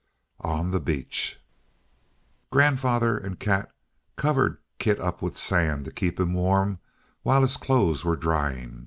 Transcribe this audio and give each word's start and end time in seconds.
On 0.39 0.71
the 0.71 0.79
Beach 0.79 1.39
Grandfather 2.51 3.19
and 3.19 3.39
Kat 3.39 3.69
covered 4.15 4.57
Kit 4.79 4.99
up 4.99 5.21
with 5.21 5.37
sand 5.37 5.85
to 5.85 5.91
keep 5.91 6.19
him 6.19 6.33
warm 6.33 6.79
while 7.21 7.43
his 7.43 7.55
clothes 7.55 8.03
were 8.03 8.15
drying. 8.15 8.79